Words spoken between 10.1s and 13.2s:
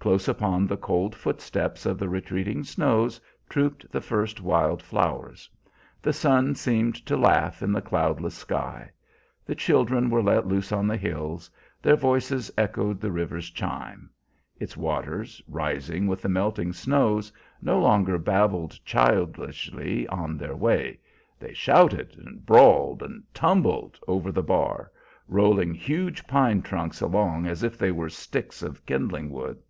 let loose on the hills; their voices echoed the